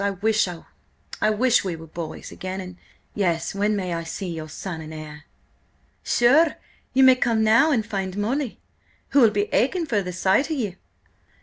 [0.03, 0.65] I wish–oh,
[1.21, 2.77] I WISH we were boys again, and—
[3.13, 3.53] Yes.
[3.53, 5.25] When may I see your son and heir?"
[6.03, 6.55] "Sure,
[6.91, 8.59] ye may come now and find Molly,
[9.09, 10.75] who'll be aching for the sight of you.